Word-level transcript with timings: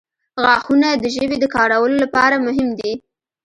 •غاښونه 0.43 0.89
د 1.03 1.05
ژبې 1.15 1.37
د 1.39 1.45
کارولو 1.55 1.95
لپاره 2.03 2.35
مهم 2.45 2.69
دي. 2.79 2.91